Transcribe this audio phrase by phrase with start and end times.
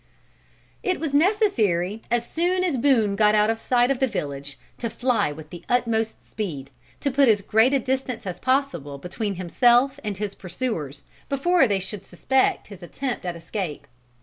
[0.81, 4.89] It was necessary, as soon as Boone got out of sight of the village, to
[4.89, 9.99] fly with the utmost speed, to put as great a distance as possible between himself
[10.03, 13.85] and his pursuers, before they should suspect his attempt at escape.